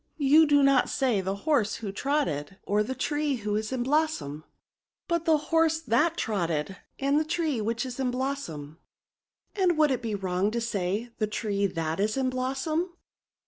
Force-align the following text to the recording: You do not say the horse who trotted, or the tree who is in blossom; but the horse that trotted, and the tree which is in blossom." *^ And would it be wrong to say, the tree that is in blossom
You 0.17 0.47
do 0.47 0.63
not 0.63 0.89
say 0.89 1.21
the 1.21 1.35
horse 1.45 1.75
who 1.75 1.91
trotted, 1.91 2.57
or 2.63 2.81
the 2.81 2.95
tree 2.95 3.35
who 3.35 3.55
is 3.55 3.71
in 3.71 3.83
blossom; 3.83 4.43
but 5.07 5.25
the 5.25 5.37
horse 5.53 5.79
that 5.79 6.17
trotted, 6.17 6.77
and 6.97 7.19
the 7.19 7.23
tree 7.23 7.61
which 7.61 7.85
is 7.85 7.99
in 7.99 8.09
blossom." 8.09 8.79
*^ 9.55 9.61
And 9.61 9.77
would 9.77 9.91
it 9.91 10.01
be 10.01 10.15
wrong 10.15 10.49
to 10.49 10.59
say, 10.59 11.11
the 11.19 11.27
tree 11.27 11.67
that 11.67 11.99
is 11.99 12.17
in 12.17 12.31
blossom 12.31 12.93